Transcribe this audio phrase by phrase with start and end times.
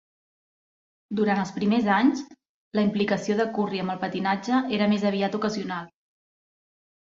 [1.19, 2.23] Durant els primers anys,
[2.79, 5.95] la implicació de Curry amb el patinatge era més aviat ocasional.